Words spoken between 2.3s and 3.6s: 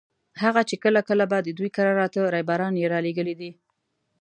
ريباران یې رالېږلي دي.